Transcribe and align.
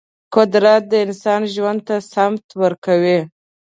قدرت 0.35 0.83
د 0.91 0.93
انسان 1.05 1.41
ژوند 1.53 1.79
ته 1.87 1.95
سمت 2.13 2.45
ورکوي. 2.61 3.19